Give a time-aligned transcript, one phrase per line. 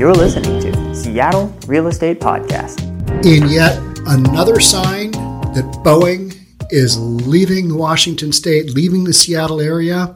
[0.00, 2.80] You're listening to Seattle Real Estate Podcast.
[3.22, 3.76] In yet
[4.06, 6.34] another sign that Boeing
[6.70, 10.14] is leaving Washington state, leaving the Seattle area,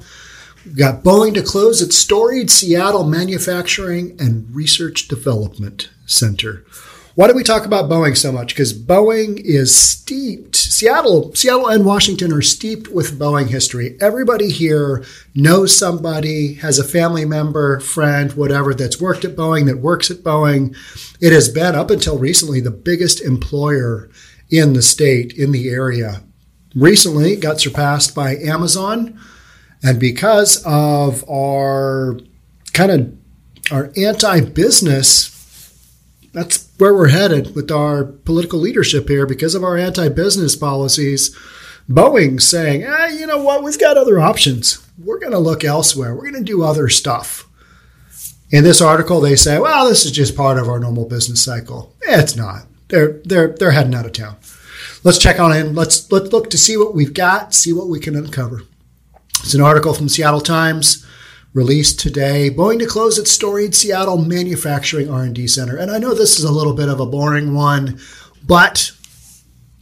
[0.65, 6.64] we've got Boeing to close its storied Seattle Manufacturing and Research Development Center.
[7.15, 8.54] Why do we talk about Boeing so much?
[8.54, 10.56] Because Boeing is steeped.
[10.56, 13.97] Seattle, Seattle and Washington are steeped with Boeing history.
[14.01, 19.79] Everybody here knows somebody, has a family member, friend, whatever that's worked at Boeing, that
[19.79, 20.77] works at Boeing.
[21.20, 24.11] It has been up until recently the biggest employer
[24.51, 26.25] in the state, in the area.
[26.75, 29.20] Recently it got surpassed by Amazon.
[29.84, 32.19] And because of our
[32.73, 33.17] kind of
[33.70, 35.31] our anti-business
[36.33, 41.37] that's where we're headed with our political leadership here because of our anti business policies.
[41.88, 44.87] Boeing saying, eh, you know what, we've got other options.
[44.98, 46.14] We're going to look elsewhere.
[46.14, 47.47] We're going to do other stuff.
[48.50, 51.94] In this article, they say, well, this is just part of our normal business cycle.
[52.06, 52.66] Eh, it's not.
[52.88, 54.36] They're, they're, they're heading out of town.
[55.03, 55.75] Let's check on in.
[55.75, 58.62] Let's, let's look to see what we've got, see what we can uncover.
[59.41, 61.05] It's an article from Seattle Times
[61.55, 62.50] released today.
[62.50, 65.77] Boeing to close its storied Seattle manufacturing R&D center.
[65.77, 67.98] And I know this is a little bit of a boring one,
[68.47, 68.91] but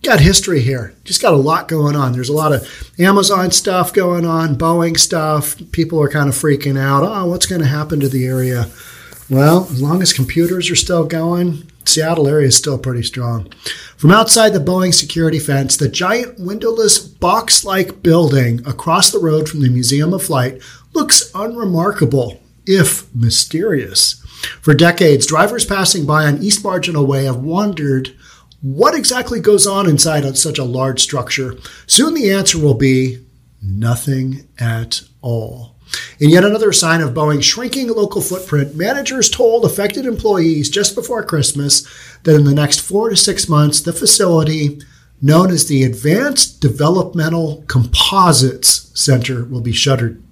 [0.03, 0.95] got history here.
[1.05, 2.13] Just got a lot going on.
[2.13, 5.57] There's a lot of Amazon stuff going on, Boeing stuff.
[5.73, 7.03] People are kind of freaking out.
[7.05, 8.69] Oh, what's going to happen to the area?
[9.31, 13.51] Well, as long as computers are still going, Seattle area is still pretty strong.
[13.97, 19.49] From outside the Boeing security fence, the giant windowless box like building across the road
[19.49, 20.61] from the Museum of Flight
[20.93, 24.15] looks unremarkable, if mysterious.
[24.61, 28.15] For decades, drivers passing by on East Marginal Way have wondered
[28.61, 31.57] what exactly goes on inside such a large structure.
[31.87, 33.25] Soon the answer will be
[33.61, 35.77] nothing at all.
[36.19, 41.25] In yet another sign of Boeing's shrinking local footprint, managers told affected employees just before
[41.25, 41.87] Christmas
[42.23, 44.81] that in the next four to six months, the facility,
[45.21, 50.23] known as the Advanced Developmental Composites Center, will be shuttered.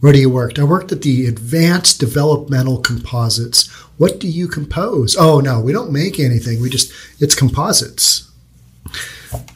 [0.00, 0.58] Where do you work?
[0.58, 3.68] I worked at the Advanced Developmental Composites.
[3.96, 5.16] What do you compose?
[5.18, 6.60] Oh, no, we don't make anything.
[6.60, 8.30] We just, it's composites.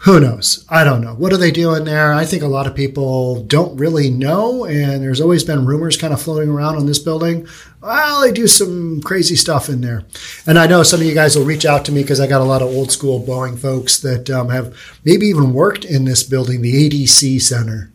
[0.01, 0.65] Who knows?
[0.69, 1.15] I don't know.
[1.15, 2.13] What are they doing there?
[2.13, 6.13] I think a lot of people don't really know, and there's always been rumors kind
[6.13, 7.47] of floating around on this building.
[7.83, 10.05] Well, they do some crazy stuff in there.
[10.47, 12.41] And I know some of you guys will reach out to me because I got
[12.41, 16.23] a lot of old school Boeing folks that um, have maybe even worked in this
[16.23, 17.93] building, the ADC Center.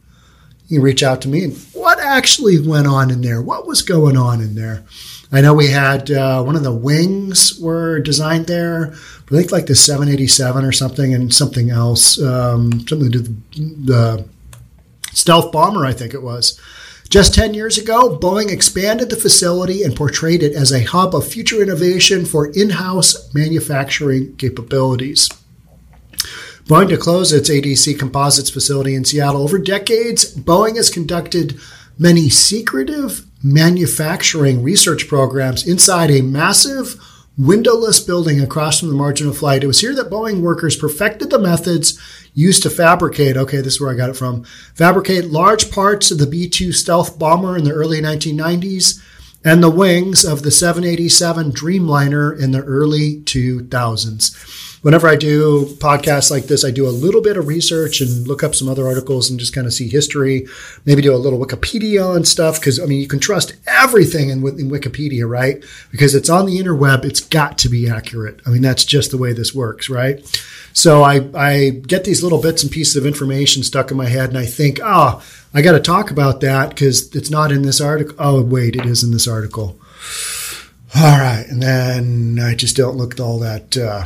[0.68, 3.42] You reach out to me and what actually went on in there?
[3.42, 4.84] What was going on in there?
[5.32, 8.94] I know we had uh, one of the wings were designed there.
[8.94, 14.26] I think like the 787 or something, and something else, um, something to do the
[15.14, 15.86] stealth bomber.
[15.86, 16.60] I think it was.
[17.10, 21.28] Just 10 years ago, Boeing expanded the facility and portrayed it as a hub of
[21.28, 25.30] future innovation for in house manufacturing capabilities.
[26.66, 29.44] Boeing to close its ADC Composites facility in Seattle.
[29.44, 31.60] Over decades, Boeing has conducted
[32.00, 37.00] many secretive manufacturing research programs inside a massive
[37.38, 39.64] windowless building across from the margin of flight.
[39.64, 42.00] It was here that Boeing workers perfected the methods
[42.34, 44.44] used to fabricate, okay, this is where I got it from,
[44.74, 49.00] fabricate large parts of the B 2 stealth bomber in the early 1990s
[49.44, 56.30] and the wings of the 787 Dreamliner in the early 2000s whenever I do podcasts
[56.30, 59.32] like this, I do a little bit of research and look up some other articles
[59.32, 60.46] and just kind of see history,
[60.86, 62.62] maybe do a little Wikipedia and stuff.
[62.62, 65.66] Cause I mean, you can trust everything in, in Wikipedia, right?
[65.90, 67.04] Because it's on the interweb.
[67.04, 68.42] It's got to be accurate.
[68.46, 70.24] I mean, that's just the way this works, right?
[70.74, 74.30] So I, I get these little bits and pieces of information stuck in my head
[74.30, 77.82] and I think, oh, I got to talk about that because it's not in this
[77.82, 78.16] article.
[78.20, 79.80] Oh, wait, it is in this article.
[80.96, 81.48] All right.
[81.50, 84.06] And then I just don't look all that, uh,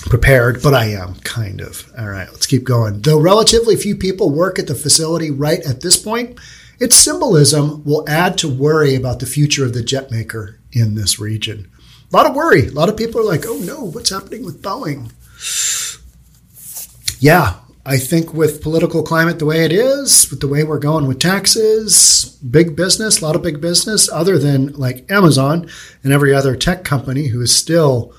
[0.00, 1.90] prepared, but I am kind of.
[1.98, 3.00] All right, let's keep going.
[3.00, 6.38] Though relatively few people work at the facility right at this point,
[6.78, 11.18] its symbolism will add to worry about the future of the jet maker in this
[11.18, 11.70] region.
[12.12, 12.68] A lot of worry.
[12.68, 15.12] A lot of people are like, oh no, what's happening with Boeing?
[17.20, 17.54] Yeah,
[17.84, 21.18] I think with political climate the way it is, with the way we're going with
[21.18, 25.68] taxes, big business, a lot of big business, other than like Amazon
[26.04, 28.12] and every other tech company who is still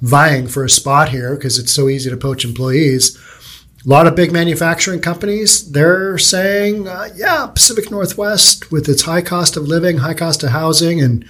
[0.00, 3.16] vying for a spot here because it's so easy to poach employees.
[3.84, 9.22] A lot of big manufacturing companies, they're saying, uh, yeah, Pacific Northwest, with its high
[9.22, 11.24] cost of living, high cost of housing, and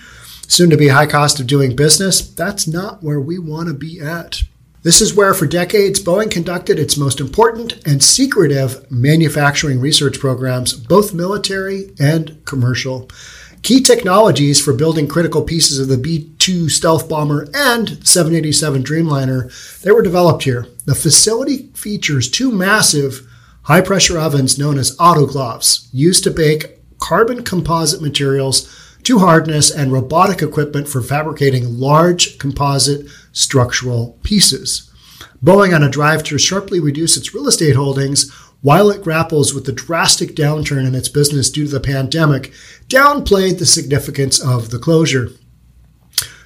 [0.48, 4.00] soon to be high cost of doing business, that's not where we want to be
[4.00, 4.42] at.
[4.82, 10.74] This is where, for decades, Boeing conducted its most important and secretive manufacturing research programs,
[10.74, 13.10] both military and commercial.
[13.66, 19.80] Key technologies for building critical pieces of the B 2 stealth bomber and 787 Dreamliner,
[19.82, 20.68] they were developed here.
[20.84, 23.28] The facility features two massive
[23.62, 28.72] high pressure ovens known as autoclaves used to bake carbon composite materials
[29.02, 34.92] to hardness and robotic equipment for fabricating large composite structural pieces.
[35.44, 38.32] Boeing, on a drive to sharply reduce its real estate holdings
[38.62, 42.52] while it grapples with the drastic downturn in its business due to the pandemic,
[42.88, 45.30] downplayed the significance of the closure.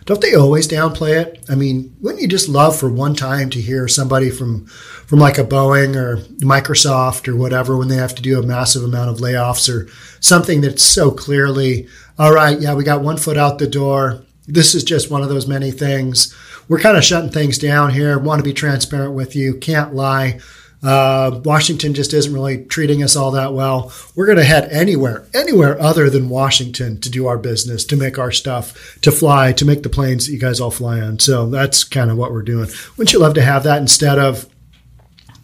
[0.07, 1.45] Don't they always downplay it?
[1.49, 5.39] I mean, wouldn't you just love for one time to hear somebody from from like
[5.39, 9.19] a Boeing or Microsoft or whatever when they have to do a massive amount of
[9.19, 9.89] layoffs or
[10.21, 14.23] something that's so clearly, all right, yeah, we got one foot out the door.
[14.47, 16.35] This is just one of those many things.
[16.69, 18.19] We're kind of shutting things down here.
[18.19, 19.55] Want to be transparent with you.
[19.55, 20.41] Can't lie.
[20.83, 23.93] Uh, Washington just isn't really treating us all that well.
[24.15, 28.19] We're going to head anywhere, anywhere other than Washington to do our business, to make
[28.19, 31.19] our stuff, to fly, to make the planes that you guys all fly on.
[31.19, 32.71] So that's kind of what we're doing.
[32.97, 34.49] Wouldn't you love to have that instead of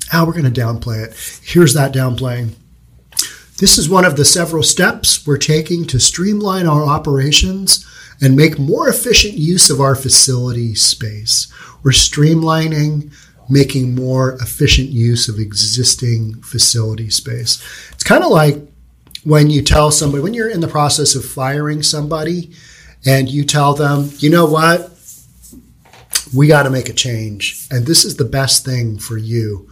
[0.09, 1.41] how oh, we're going to downplay it.
[1.45, 2.55] Here's that downplaying.
[3.59, 7.87] This is one of the several steps we're taking to streamline our operations
[8.21, 11.53] and make more efficient use of our facility space.
[11.83, 13.13] We're streamlining,
[13.49, 17.63] making more efficient use of existing facility space.
[17.93, 18.57] It's kind of like
[19.25, 22.51] when you tell somebody, when you're in the process of firing somebody
[23.05, 24.93] and you tell them, you know what?
[26.35, 27.67] We got to make a change.
[27.71, 29.71] And this is the best thing for you.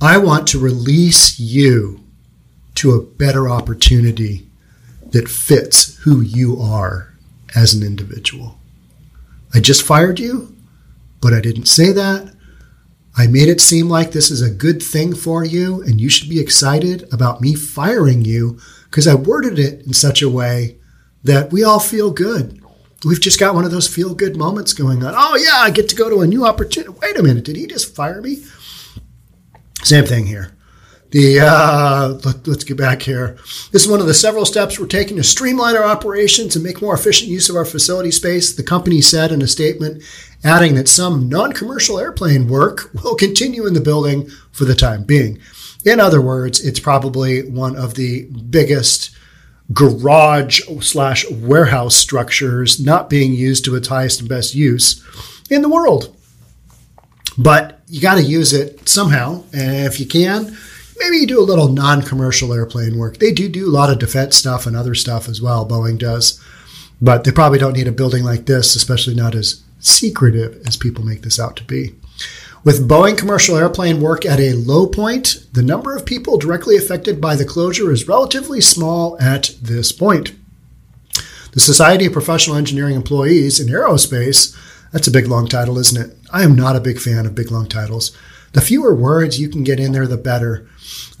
[0.00, 2.00] I want to release you
[2.76, 4.46] to a better opportunity
[5.10, 7.14] that fits who you are
[7.54, 8.58] as an individual.
[9.54, 10.54] I just fired you,
[11.20, 12.33] but I didn't say that.
[13.16, 16.28] I made it seem like this is a good thing for you and you should
[16.28, 20.78] be excited about me firing you because I worded it in such a way
[21.22, 22.60] that we all feel good.
[23.04, 25.14] We've just got one of those feel good moments going on.
[25.16, 26.92] Oh, yeah, I get to go to a new opportunity.
[27.02, 28.42] Wait a minute, did he just fire me?
[29.82, 30.56] Same thing here.
[31.14, 33.36] The uh, let, us get back here.
[33.70, 36.82] This is one of the several steps we're taking to streamline our operations and make
[36.82, 38.52] more efficient use of our facility space.
[38.52, 40.02] The company said in a statement,
[40.42, 45.38] adding that some non-commercial airplane work will continue in the building for the time being.
[45.84, 49.16] In other words, it's probably one of the biggest
[49.72, 55.00] garage slash warehouse structures not being used to its highest and best use
[55.48, 56.12] in the world.
[57.38, 59.44] But you got to use it somehow.
[59.52, 60.56] And if you can,
[60.98, 63.18] maybe you do a little non commercial airplane work.
[63.18, 66.40] They do do a lot of defense stuff and other stuff as well, Boeing does.
[67.00, 71.04] But they probably don't need a building like this, especially not as secretive as people
[71.04, 71.94] make this out to be.
[72.64, 77.20] With Boeing commercial airplane work at a low point, the number of people directly affected
[77.20, 80.32] by the closure is relatively small at this point.
[81.52, 84.56] The Society of Professional Engineering Employees in Aerospace
[84.94, 86.16] that's a big long title, isn't it?
[86.32, 88.16] I am not a big fan of big long titles.
[88.52, 90.68] The fewer words you can get in there, the better.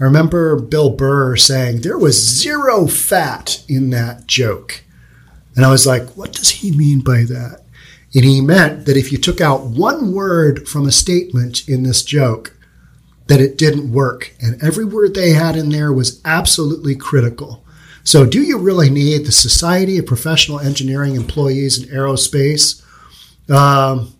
[0.00, 4.84] I remember Bill Burr saying there was zero fat in that joke.
[5.56, 7.62] And I was like, what does he mean by that?
[8.14, 12.02] And he meant that if you took out one word from a statement in this
[12.02, 12.56] joke,
[13.26, 14.34] that it didn't work.
[14.40, 17.64] And every word they had in there was absolutely critical.
[18.04, 22.82] So, do you really need the Society of Professional Engineering Employees in Aerospace?
[23.50, 24.14] Um,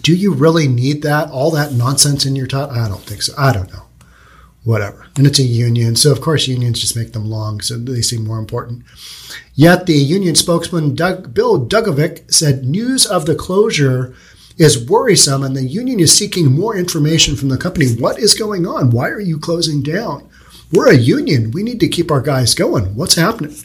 [0.00, 1.30] do you really need that?
[1.30, 2.70] All that nonsense in your title?
[2.70, 3.34] I don't think so.
[3.36, 3.81] I don't know.
[4.64, 5.06] Whatever.
[5.16, 5.96] And it's a union.
[5.96, 7.60] So, of course, unions just make them long.
[7.60, 8.84] So they seem more important.
[9.54, 14.14] Yet the union spokesman, Doug, Bill Dugovich, said news of the closure
[14.58, 17.86] is worrisome and the union is seeking more information from the company.
[17.94, 18.90] What is going on?
[18.90, 20.28] Why are you closing down?
[20.72, 21.50] We're a union.
[21.50, 22.94] We need to keep our guys going.
[22.94, 23.56] What's happening?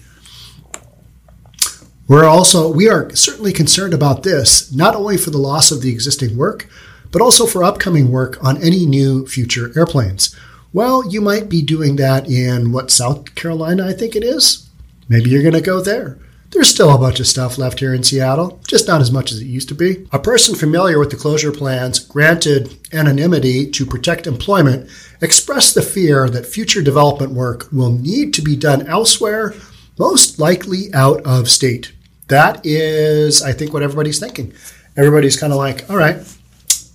[2.07, 5.91] We're also we are certainly concerned about this, not only for the loss of the
[5.91, 6.67] existing work,
[7.11, 10.35] but also for upcoming work on any new future airplanes.
[10.73, 14.69] Well, you might be doing that in what South Carolina, I think it is.
[15.09, 16.19] Maybe you're going to go there.
[16.51, 19.41] There's still a bunch of stuff left here in Seattle, just not as much as
[19.41, 20.07] it used to be.
[20.13, 24.89] A person familiar with the closure plans, granted anonymity to protect employment,
[25.21, 29.53] expressed the fear that future development work will need to be done elsewhere,
[29.99, 31.91] most likely out of state
[32.27, 34.53] that is, I think, what everybody's thinking.
[34.95, 36.17] Everybody's kind of like, all right,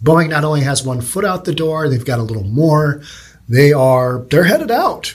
[0.02, 3.02] Boeing not only has one foot out the door, they've got a little more.
[3.48, 5.14] They are, they're headed out.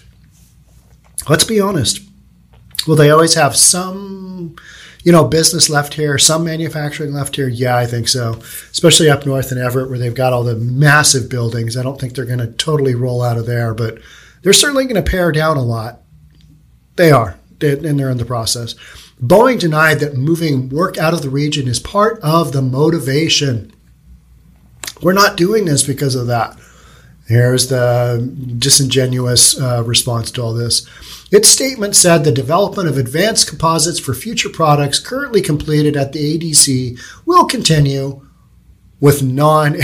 [1.29, 2.01] Let's be honest.
[2.87, 4.55] Will they always have some,
[5.03, 7.49] you know, business left here, some manufacturing left here?
[7.49, 8.39] Yeah, I think so.
[8.71, 11.75] Especially up north in Everett, where they've got all the massive buildings.
[11.75, 13.97] I don't think they're going to totally roll out of there, but
[14.41, 16.01] they're certainly going to pare down a lot.
[16.95, 17.37] They are.
[17.59, 18.75] and they're in the process.
[19.21, 23.73] Boeing denied that moving work out of the region is part of the motivation.
[25.01, 26.57] We're not doing this because of that.
[27.27, 30.87] Here's the disingenuous uh, response to all this.
[31.29, 36.39] Its statement said the development of advanced composites for future products currently completed at the
[36.39, 38.25] ADC will continue
[38.99, 39.75] with non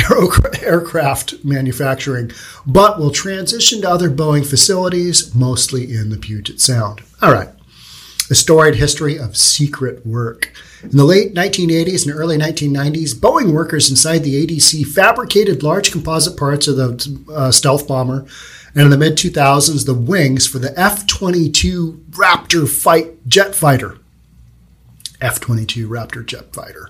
[0.62, 2.32] aircraft manufacturing,
[2.66, 7.02] but will transition to other Boeing facilities, mostly in the Puget Sound.
[7.22, 7.50] All right.
[8.30, 10.54] A storied history of secret work.
[10.82, 16.38] In the late 1980s and early 1990s, Boeing workers inside the ADC fabricated large composite
[16.38, 18.26] parts of the uh, stealth bomber,
[18.74, 24.00] and in the mid 2000s, the wings for the F 22 Raptor fight jet fighter.
[25.22, 26.90] F 22 Raptor jet fighter.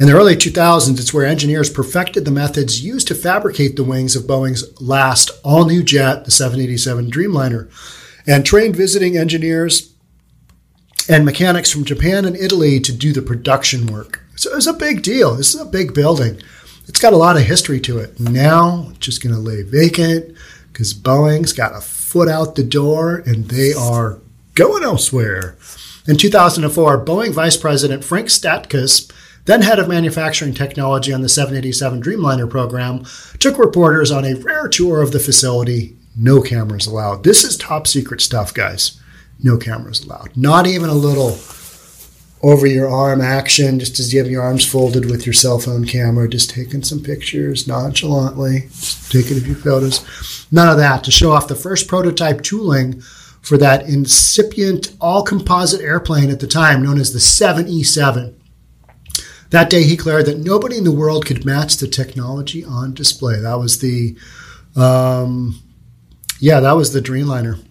[0.00, 4.14] In the early 2000s, it's where engineers perfected the methods used to fabricate the wings
[4.14, 7.68] of Boeing's last all new jet, the 787 Dreamliner,
[8.26, 9.92] and trained visiting engineers
[11.08, 14.22] and mechanics from Japan and Italy to do the production work.
[14.36, 15.34] So it was a big deal.
[15.34, 16.40] This is a big building.
[16.86, 18.20] It's got a lot of history to it.
[18.20, 20.36] Now, just going to lay vacant
[20.72, 24.20] because Boeing's got a foot out the door and they are
[24.54, 25.56] going elsewhere.
[26.06, 29.10] In 2004, Boeing Vice President Frank Statkus,
[29.44, 33.04] then head of manufacturing technology on the 787 Dreamliner program,
[33.38, 35.96] took reporters on a rare tour of the facility.
[36.16, 37.24] No cameras allowed.
[37.24, 38.98] This is top secret stuff, guys
[39.42, 40.36] no cameras allowed.
[40.36, 41.38] Not even a little
[42.42, 45.84] over your arm action, just as you have your arms folded with your cell phone
[45.84, 48.68] camera, just taking some pictures nonchalantly,
[49.08, 50.46] taking a few photos.
[50.52, 53.00] None of that to show off the first prototype tooling
[53.40, 58.34] for that incipient all composite airplane at the time, known as the 7E7.
[59.50, 63.40] That day, he declared that nobody in the world could match the technology on display.
[63.40, 64.16] That was the,
[64.76, 65.58] um,
[66.38, 67.64] yeah, that was the Dreamliner.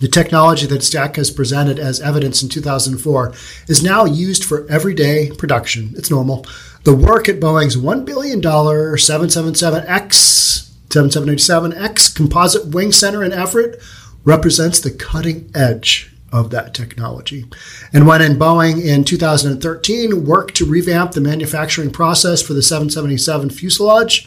[0.00, 3.34] The technology that Statkus presented as evidence in 2004
[3.68, 5.92] is now used for everyday production.
[5.94, 6.46] It's normal.
[6.84, 13.78] The work at Boeing's $1 billion 777X, 7787X composite wing center in Everett
[14.24, 17.44] represents the cutting edge of that technology.
[17.92, 23.50] And when in Boeing in 2013 worked to revamp the manufacturing process for the 777
[23.50, 24.26] fuselage,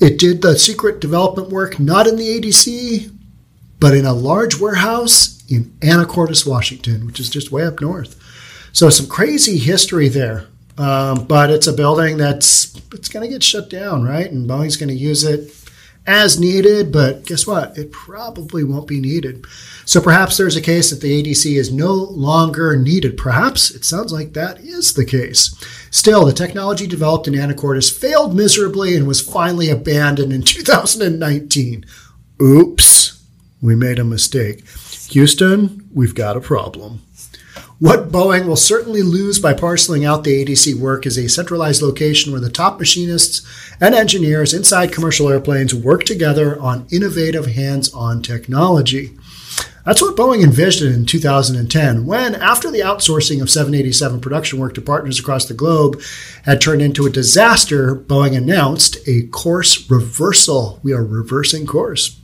[0.00, 3.14] it did the secret development work not in the ADC,
[3.80, 8.16] but in a large warehouse in Anacortes, Washington, which is just way up north.
[8.72, 10.46] So some crazy history there.
[10.78, 14.30] Um, but it's a building that's it's going to get shut down, right?
[14.30, 15.52] And Boeing's going to use it
[16.06, 17.76] as needed, but guess what?
[17.76, 19.44] It probably won't be needed.
[19.84, 23.18] So perhaps there's a case that the ADC is no longer needed.
[23.18, 25.54] Perhaps it sounds like that is the case.
[25.90, 31.84] Still, the technology developed in Anacortes failed miserably and was finally abandoned in 2019.
[32.40, 33.19] Oops
[33.60, 34.66] we made a mistake.
[35.10, 37.02] Houston, we've got a problem.
[37.78, 42.30] What Boeing will certainly lose by parceling out the ADC work is a centralized location
[42.30, 43.42] where the top machinists
[43.80, 49.16] and engineers inside commercial airplanes work together on innovative hands on technology.
[49.86, 54.82] That's what Boeing envisioned in 2010 when, after the outsourcing of 787 production work to
[54.82, 56.02] partners across the globe
[56.44, 60.80] had turned into a disaster, Boeing announced a course reversal.
[60.82, 62.20] We are reversing course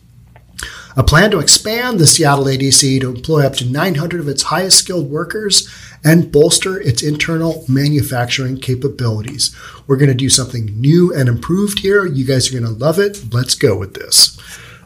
[0.96, 4.78] a plan to expand the Seattle ADC to employ up to 900 of its highest
[4.78, 5.68] skilled workers
[6.04, 9.54] and bolster its internal manufacturing capabilities.
[9.86, 12.06] We're going to do something new and improved here.
[12.06, 13.32] You guys are going to love it.
[13.32, 14.38] Let's go with this.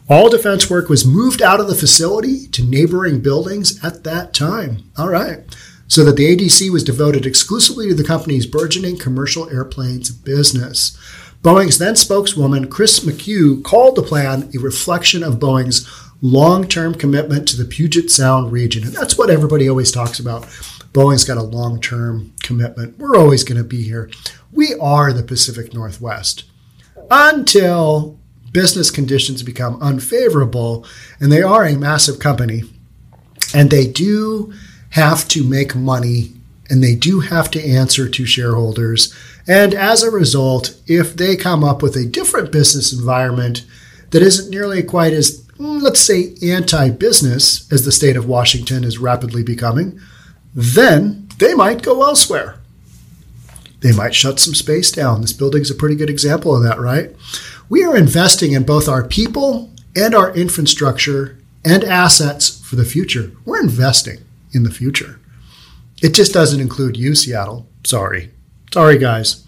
[0.08, 4.90] All defense work was moved out of the facility to neighboring buildings at that time.
[4.98, 5.38] All right.
[5.86, 10.98] So that the ADC was devoted exclusively to the company's burgeoning commercial airplanes business.
[11.42, 15.88] Boeing's then spokeswoman, Chris McHugh, called the plan a reflection of Boeing's
[16.20, 18.84] long term commitment to the Puget Sound region.
[18.84, 20.42] And that's what everybody always talks about.
[20.92, 22.98] Boeing's got a long term commitment.
[22.98, 24.10] We're always going to be here.
[24.52, 26.44] We are the Pacific Northwest
[27.10, 28.18] until
[28.52, 30.84] business conditions become unfavorable,
[31.20, 32.64] and they are a massive company,
[33.54, 34.52] and they do
[34.90, 36.32] have to make money
[36.70, 39.12] and they do have to answer to shareholders.
[39.46, 43.64] And as a result, if they come up with a different business environment
[44.10, 48.84] that isn't nearly quite as, mm, let's say, anti business as the state of Washington
[48.84, 50.00] is rapidly becoming,
[50.54, 52.56] then they might go elsewhere.
[53.80, 55.22] They might shut some space down.
[55.22, 57.14] This building is a pretty good example of that, right?
[57.68, 63.32] We are investing in both our people and our infrastructure and assets for the future.
[63.44, 64.18] We're investing
[64.52, 65.18] in the future.
[66.02, 67.66] It just doesn't include you, Seattle.
[67.84, 68.30] Sorry.
[68.72, 69.44] Sorry, guys.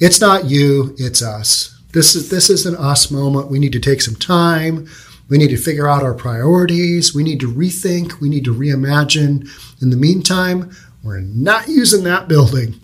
[0.00, 1.78] It's not you, it's us.
[1.92, 3.50] This is this is an us moment.
[3.50, 4.88] We need to take some time
[5.28, 7.14] We need to figure out our priorities.
[7.14, 8.20] We need to rethink.
[8.20, 9.48] We need to reimagine.
[9.80, 10.70] In the meantime,
[11.02, 12.80] we're not using that building.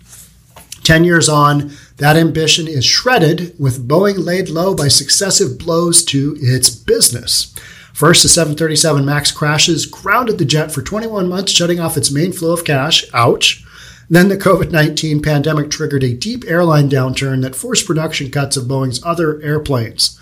[0.83, 6.35] 10 years on, that ambition is shredded with Boeing laid low by successive blows to
[6.39, 7.53] its business.
[7.93, 12.31] First, the 737 MAX crashes grounded the jet for 21 months, shutting off its main
[12.31, 13.05] flow of cash.
[13.13, 13.63] Ouch.
[14.11, 18.65] Then the COVID 19 pandemic triggered a deep airline downturn that forced production cuts of
[18.65, 20.19] Boeing's other airplanes.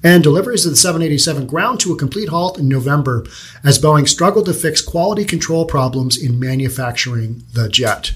[0.00, 3.26] And deliveries of the 787 ground to a complete halt in November
[3.64, 8.12] as Boeing struggled to fix quality control problems in manufacturing the jet.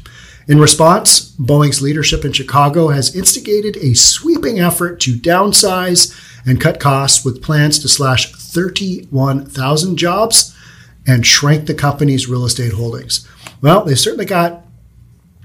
[0.46, 6.14] In response, Boeing's leadership in Chicago has instigated a sweeping effort to downsize
[6.46, 10.56] and cut costs with plans to slash 31,000 jobs
[11.04, 13.26] and shrink the company's real estate holdings.
[13.60, 14.65] Well, they've certainly got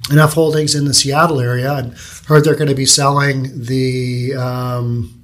[0.09, 1.71] enough holdings in the Seattle area.
[1.71, 1.91] I
[2.27, 5.23] heard they're going to be selling the, um,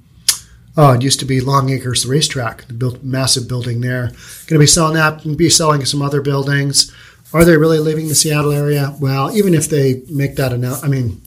[0.76, 4.08] oh, it used to be Longacres Racetrack, the built, massive building there.
[4.46, 6.94] Going to be selling that and be selling some other buildings.
[7.32, 8.96] Are they really leaving the Seattle area?
[9.00, 11.22] Well, even if they make that announcement, I mean,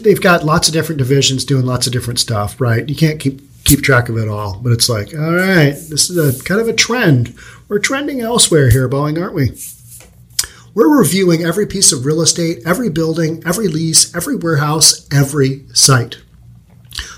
[0.00, 2.88] they've got lots of different divisions doing lots of different stuff, right?
[2.88, 6.18] You can't keep keep track of it all, but it's like, all right, this is
[6.18, 7.34] a kind of a trend.
[7.68, 9.52] We're trending elsewhere here, Boeing, aren't we?
[10.74, 16.20] We're reviewing every piece of real estate, every building, every lease, every warehouse, every site.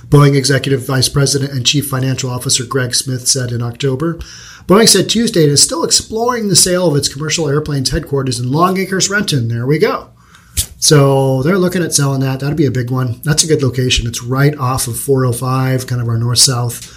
[0.08, 4.14] Boeing Executive Vice President and Chief Financial Officer Greg Smith said in October.
[4.66, 8.50] Boeing said Tuesday it is still exploring the sale of its commercial airplanes headquarters in
[8.50, 9.48] Longacres, Renton.
[9.48, 10.10] There we go.
[10.78, 12.40] So they're looking at selling that.
[12.40, 13.20] That'd be a big one.
[13.22, 14.06] That's a good location.
[14.06, 16.92] It's right off of 405, kind of our north south,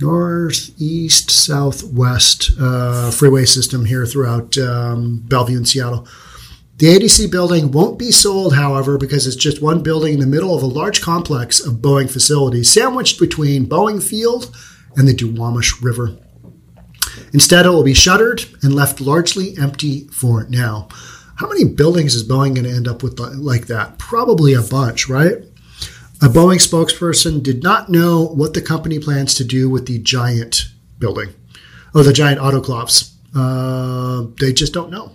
[0.00, 6.06] northeast, southwest uh, freeway system here throughout um, Bellevue and Seattle.
[6.78, 10.56] The ADC building won't be sold, however, because it's just one building in the middle
[10.56, 14.56] of a large complex of Boeing facilities, sandwiched between Boeing Field
[14.96, 16.16] and the Duwamish River.
[17.34, 20.88] Instead, it will be shuttered and left largely empty for now.
[21.36, 23.98] How many buildings is Boeing going to end up with like that?
[23.98, 25.49] Probably a bunch, right?
[26.22, 30.66] A Boeing spokesperson did not know what the company plans to do with the giant
[30.98, 31.30] building,
[31.94, 33.14] oh, the giant autoclaves.
[33.34, 35.12] Uh, they just don't know.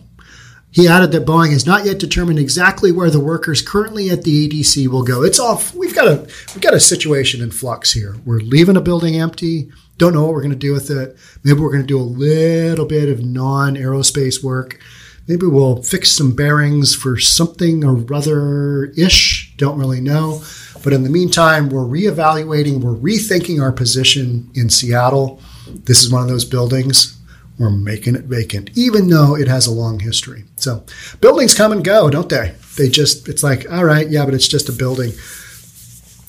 [0.72, 4.50] He added that Boeing has not yet determined exactly where the workers currently at the
[4.50, 5.22] ADC will go.
[5.22, 5.76] It's off.
[5.76, 8.16] We've got a we've got a situation in flux here.
[8.26, 9.70] We're leaving a building empty.
[10.00, 11.16] Don't know what we're going to do with it.
[11.44, 14.80] Maybe we're going to do a little bit of non-aerospace work.
[15.28, 19.54] Maybe we'll fix some bearings for something or other ish.
[19.58, 20.42] Don't really know.
[20.86, 25.42] But in the meantime, we're reevaluating, we're rethinking our position in Seattle.
[25.68, 27.18] This is one of those buildings
[27.58, 30.44] we're making it vacant, even though it has a long history.
[30.58, 30.84] So
[31.22, 32.54] buildings come and go, don't they?
[32.78, 35.12] They just, it's like, all right, yeah, but it's just a building.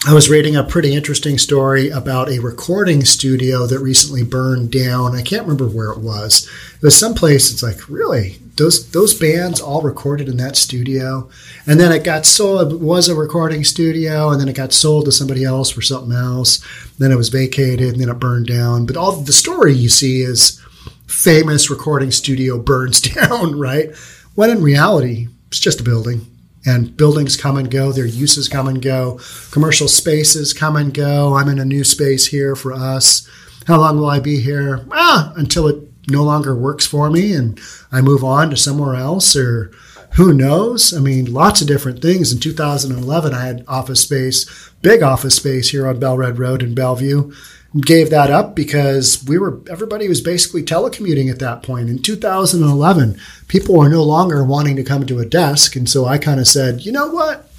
[0.07, 5.14] I was reading a pretty interesting story about a recording studio that recently burned down.
[5.14, 6.49] I can't remember where it was.
[6.77, 7.53] It was someplace.
[7.53, 11.29] It's like really those those bands all recorded in that studio,
[11.66, 12.73] and then it got sold.
[12.73, 16.16] It was a recording studio, and then it got sold to somebody else for something
[16.16, 16.64] else.
[16.99, 18.87] Then it was vacated, and then it burned down.
[18.87, 20.61] But all the story you see is
[21.07, 23.95] famous recording studio burns down, right?
[24.35, 26.27] When in reality, it's just a building.
[26.69, 29.21] And buildings come and go, their uses come and go,
[29.53, 31.37] commercial spaces come and go.
[31.37, 33.29] I'm in a new space here for us.
[33.69, 34.85] How long will I be here?
[34.90, 37.61] Ah, until it no longer works for me and
[37.92, 39.71] I move on to somewhere else or
[40.14, 40.95] who knows?
[40.95, 42.33] I mean, lots of different things.
[42.33, 47.33] In 2011, I had office space, big office space here on Bel-Red Road in Bellevue
[47.81, 53.21] gave that up because we were everybody was basically telecommuting at that point in 2011
[53.49, 56.47] people were no longer wanting to come to a desk and so i kind of
[56.47, 57.51] said you know what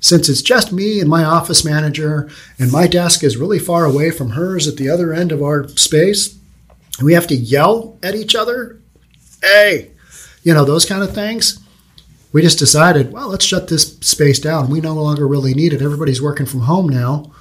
[0.00, 2.28] since it's just me and my office manager
[2.58, 5.68] and my desk is really far away from hers at the other end of our
[5.68, 6.36] space
[7.00, 8.80] we have to yell at each other
[9.42, 9.92] hey
[10.42, 11.58] you know those kind of things
[12.32, 15.82] we just decided well let's shut this space down we no longer really need it
[15.82, 17.32] everybody's working from home now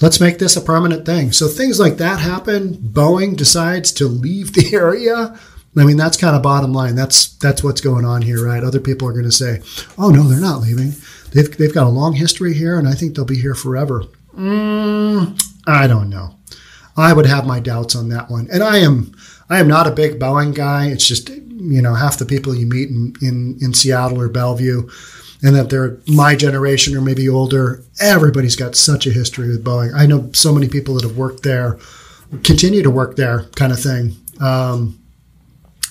[0.00, 1.32] let's make this a permanent thing.
[1.32, 2.74] So things like that happen.
[2.74, 5.38] Boeing decides to leave the area.
[5.76, 6.94] I mean, that's kind of bottom line.
[6.94, 8.62] That's that's what's going on here, right?
[8.62, 9.60] Other people are going to say,
[9.98, 10.92] "Oh no, they're not leaving.
[11.32, 14.04] They've they've got a long history here, and I think they'll be here forever."
[14.36, 16.36] Mm, I don't know.
[16.96, 19.14] I would have my doubts on that one, and I am
[19.50, 20.86] I am not a big Boeing guy.
[20.88, 24.88] It's just you know half the people you meet in in, in Seattle or Bellevue
[25.44, 27.84] and that they're my generation or maybe older.
[28.00, 29.92] Everybody's got such a history with Boeing.
[29.94, 31.78] I know so many people that have worked there,
[32.42, 34.16] continue to work there, kind of thing.
[34.40, 34.98] Um,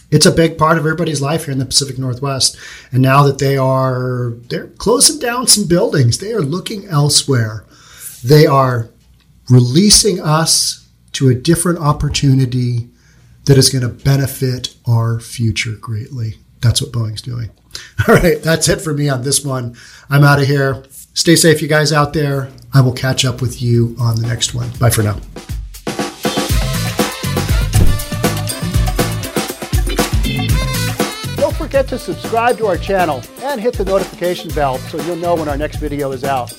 [0.09, 2.57] it's a big part of everybody's life here in the Pacific Northwest.
[2.91, 7.63] And now that they are they're closing down some buildings, they are looking elsewhere.
[8.23, 8.89] They are
[9.49, 10.82] releasing us
[11.13, 12.89] to a different opportunity
[13.45, 16.35] that is going to benefit our future greatly.
[16.61, 17.49] That's what Boeing's doing.
[18.07, 19.75] All right, that's it for me on this one.
[20.09, 20.83] I'm out of here.
[21.13, 22.49] Stay safe, you guys out there.
[22.73, 24.69] I will catch up with you on the next one.
[24.79, 25.19] Bye for now.
[31.35, 35.35] Don't forget to subscribe to our channel and hit the notification bell so you'll know
[35.35, 36.51] when our next video is out.